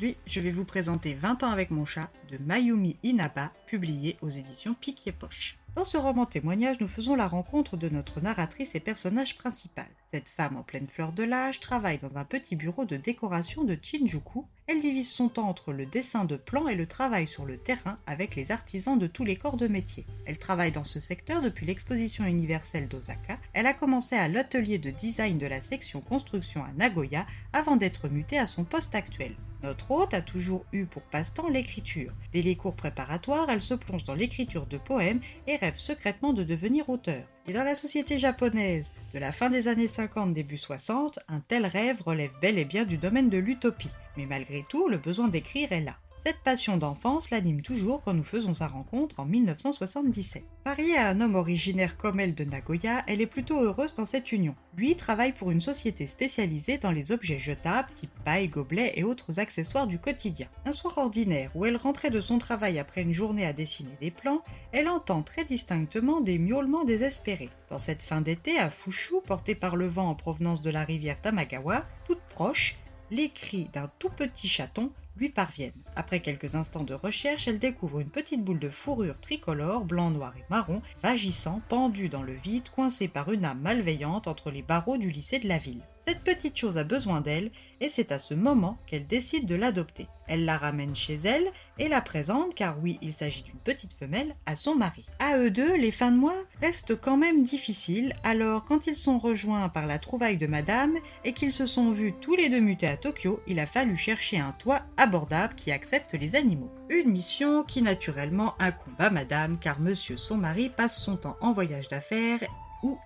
[0.00, 4.30] Aujourd'hui, je vais vous présenter 20 ans avec mon chat de Mayumi Inaba, publié aux
[4.30, 5.58] éditions Piquier Poche.
[5.74, 9.84] Dans ce roman témoignage, nous faisons la rencontre de notre narratrice et personnage principal.
[10.10, 13.76] Cette femme en pleine fleur de l'âge travaille dans un petit bureau de décoration de
[13.80, 14.46] Shinjuku.
[14.66, 17.98] Elle divise son temps entre le dessin de plans et le travail sur le terrain
[18.06, 20.06] avec les artisans de tous les corps de métier.
[20.24, 23.36] Elle travaille dans ce secteur depuis l'exposition universelle d'Osaka.
[23.52, 28.08] Elle a commencé à l'atelier de design de la section construction à Nagoya avant d'être
[28.08, 29.34] mutée à son poste actuel.
[29.62, 32.12] Notre hôte a toujours eu pour passe-temps l'écriture.
[32.32, 36.44] Dès les cours préparatoires, elle se plonge dans l'écriture de poèmes et rêve secrètement de
[36.44, 37.24] devenir auteur.
[37.46, 41.66] Et dans la société japonaise de la fin des années 50 début 60, un tel
[41.66, 43.92] rêve relève bel et bien du domaine de l'utopie.
[44.16, 45.96] Mais malgré tout, le besoin d'écrire est là.
[46.22, 50.44] Cette passion d'enfance l'anime toujours quand nous faisons sa rencontre en 1977.
[50.66, 54.30] Mariée à un homme originaire comme elle de Nagoya, elle est plutôt heureuse dans cette
[54.30, 54.54] union.
[54.76, 59.38] Lui travaille pour une société spécialisée dans les objets jetables, type paille, gobelets et autres
[59.38, 60.46] accessoires du quotidien.
[60.66, 64.10] Un soir ordinaire où elle rentrait de son travail après une journée à dessiner des
[64.10, 67.48] plans, elle entend très distinctement des miaulements désespérés.
[67.70, 71.22] Dans cette fin d'été, à Fushu, portée par le vent en provenance de la rivière
[71.22, 72.76] Tamagawa, toute proche,
[73.10, 74.92] les cris d'un tout petit chaton
[75.28, 75.82] parviennent.
[75.96, 80.32] Après quelques instants de recherche, elle découvre une petite boule de fourrure tricolore, blanc, noir
[80.38, 84.96] et marron, vagissant, pendue dans le vide, coincée par une âme malveillante entre les barreaux
[84.96, 85.82] du lycée de la ville.
[86.06, 90.08] Cette petite chose a besoin d'elle et c'est à ce moment qu'elle décide de l'adopter.
[90.26, 94.34] Elle la ramène chez elle et la présente, car oui, il s'agit d'une petite femelle,
[94.46, 95.06] à son mari.
[95.18, 99.18] À eux deux, les fins de mois restent quand même difficiles, alors quand ils sont
[99.18, 102.86] rejoints par la trouvaille de madame et qu'ils se sont vus tous les deux mutés
[102.86, 106.72] à Tokyo, il a fallu chercher un toit abordable qui accepte les animaux.
[106.88, 111.52] Une mission qui naturellement incombe à madame, car monsieur son mari passe son temps en
[111.52, 112.40] voyage d'affaires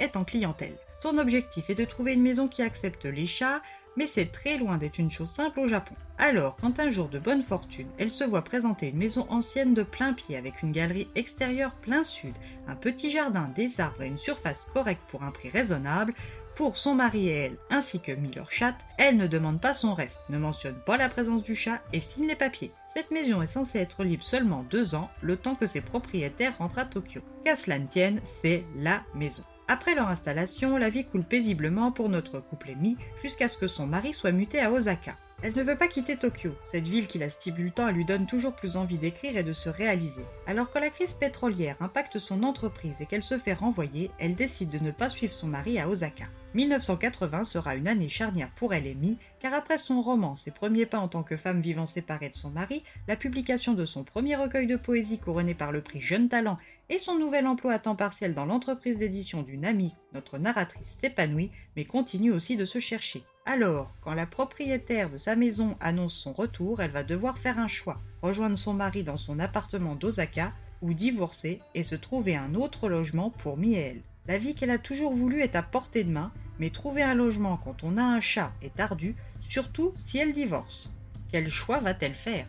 [0.00, 0.76] est en clientèle.
[1.00, 3.62] Son objectif est de trouver une maison qui accepte les chats,
[3.96, 5.94] mais c'est très loin d'être une chose simple au Japon.
[6.18, 9.82] Alors, quand un jour de bonne fortune, elle se voit présenter une maison ancienne de
[9.82, 12.34] plein pied avec une galerie extérieure plein sud,
[12.68, 16.14] un petit jardin, des arbres et une surface correcte pour un prix raisonnable,
[16.56, 20.20] pour son mari et elle, ainsi que Miller Chat, elle ne demande pas son reste,
[20.28, 22.72] ne mentionne pas la présence du chat et signe les papiers.
[22.94, 26.80] Cette maison est censée être libre seulement deux ans, le temps que ses propriétaires rentrent
[26.80, 27.22] à Tokyo.
[27.44, 29.44] Qu'à cela ne tienne, c'est LA maison.
[29.70, 33.86] Après leur installation, la vie coule paisiblement pour notre couple ami jusqu'à ce que son
[33.86, 35.16] mari soit muté à Osaka.
[35.42, 38.26] Elle ne veut pas quitter Tokyo, cette ville qui la stimule tant et lui donne
[38.26, 40.24] toujours plus envie d'écrire et de se réaliser.
[40.48, 44.70] Alors que la crise pétrolière impacte son entreprise et qu'elle se fait renvoyer, elle décide
[44.70, 46.24] de ne pas suivre son mari à Osaka.
[46.54, 50.84] 1980 sera une année charnière pour elle et Mi, car après son roman Ses premiers
[50.84, 54.34] pas en tant que femme vivant séparée de son mari, la publication de son premier
[54.34, 56.58] recueil de poésie couronné par le prix Jeune Talent
[56.90, 61.52] et son nouvel emploi à temps partiel dans l'entreprise d'édition d'une amie, notre narratrice s'épanouit,
[61.76, 63.22] mais continue aussi de se chercher.
[63.46, 67.68] Alors, quand la propriétaire de sa maison annonce son retour, elle va devoir faire un
[67.68, 70.52] choix, rejoindre son mari dans son appartement d'Osaka,
[70.82, 74.02] ou divorcer et se trouver un autre logement pour Mi et elle.
[74.26, 77.56] La vie qu'elle a toujours voulu est à portée de main, mais trouver un logement
[77.56, 80.92] quand on a un chat est ardu, surtout si elle divorce.
[81.30, 82.46] Quel choix va-t-elle faire?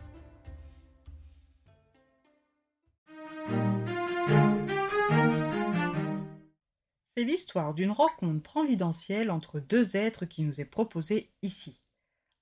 [7.22, 11.80] L'histoire d'une rencontre providentielle entre deux êtres qui nous est proposée ici.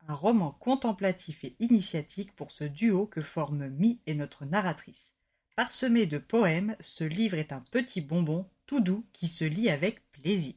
[0.09, 5.13] Un roman contemplatif et initiatique pour ce duo que forment Mi et notre narratrice.
[5.55, 10.11] Parsemé de poèmes, ce livre est un petit bonbon tout doux qui se lit avec
[10.13, 10.55] plaisir.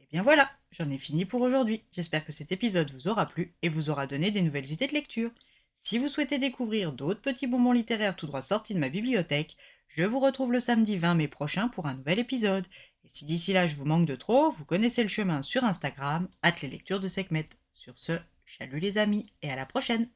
[0.00, 1.84] Et bien voilà, j'en ai fini pour aujourd'hui.
[1.92, 4.94] J'espère que cet épisode vous aura plu et vous aura donné des nouvelles idées de
[4.94, 5.30] lecture.
[5.92, 9.58] Si vous souhaitez découvrir d'autres petits bonbons littéraires tout droit sortis de ma bibliothèque,
[9.88, 12.64] je vous retrouve le samedi 20 mai prochain pour un nouvel épisode.
[13.04, 16.30] Et si d'ici là je vous manque de trop, vous connaissez le chemin sur Instagram,
[16.42, 17.46] hâte les lectures de Sekhmet.
[17.74, 18.12] Sur ce,
[18.46, 20.08] chalut les amis et à la prochaine!